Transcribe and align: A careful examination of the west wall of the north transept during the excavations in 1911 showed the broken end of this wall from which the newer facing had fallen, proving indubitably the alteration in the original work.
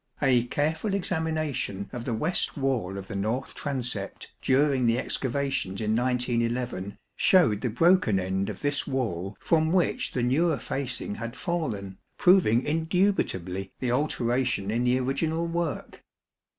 A 0.19 0.45
careful 0.45 0.95
examination 0.95 1.87
of 1.93 2.05
the 2.05 2.13
west 2.15 2.57
wall 2.57 2.97
of 2.97 3.05
the 3.05 3.15
north 3.15 3.53
transept 3.53 4.31
during 4.41 4.87
the 4.87 4.97
excavations 4.97 5.79
in 5.79 5.95
1911 5.95 6.97
showed 7.15 7.61
the 7.61 7.69
broken 7.69 8.19
end 8.19 8.49
of 8.49 8.61
this 8.61 8.87
wall 8.87 9.37
from 9.39 9.71
which 9.71 10.13
the 10.13 10.23
newer 10.23 10.57
facing 10.57 11.13
had 11.13 11.35
fallen, 11.35 11.99
proving 12.17 12.63
indubitably 12.63 13.73
the 13.79 13.91
alteration 13.91 14.71
in 14.71 14.85
the 14.85 14.97
original 14.99 15.45
work. 15.45 16.03